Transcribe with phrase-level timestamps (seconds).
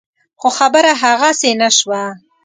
[0.39, 2.03] خو خبره هغسې نه شوه.